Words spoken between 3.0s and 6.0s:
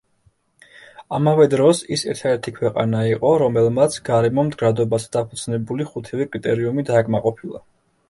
იყო, რომელმაც გარემო მდგრადობაზე დაფუძნებული